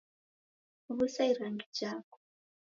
Wusa 0.95 1.23
irangi 1.31 1.67
jako 1.77 2.17